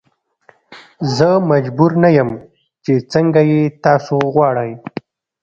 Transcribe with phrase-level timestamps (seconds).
[1.15, 2.29] زه مجبور نه یم
[2.83, 4.71] چې څنګه یې تاسو غواړئ.